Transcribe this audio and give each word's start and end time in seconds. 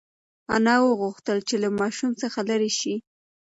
انا 0.55 0.75
غوښتل 1.01 1.37
چې 1.47 1.55
له 1.63 1.69
ماشوم 1.79 2.11
څخه 2.21 2.39
لرې 2.49 2.71
شي. 2.79 2.95